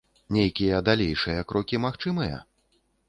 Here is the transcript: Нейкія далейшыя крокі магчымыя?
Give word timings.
Нейкія 0.35 0.79
далейшыя 0.87 1.43
крокі 1.51 1.81
магчымыя? 1.85 2.41